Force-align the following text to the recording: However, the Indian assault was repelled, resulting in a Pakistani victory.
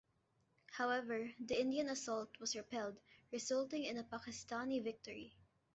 However, 0.71 1.29
the 1.39 1.61
Indian 1.61 1.89
assault 1.89 2.29
was 2.39 2.55
repelled, 2.55 2.99
resulting 3.31 3.83
in 3.83 3.97
a 3.99 4.03
Pakistani 4.03 4.83
victory. 4.83 5.35